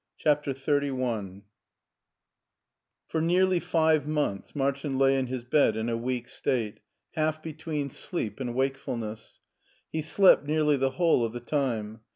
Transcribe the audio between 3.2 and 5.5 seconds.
nearly five months Martin lay in his